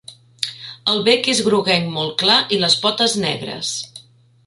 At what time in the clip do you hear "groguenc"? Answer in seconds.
1.49-1.93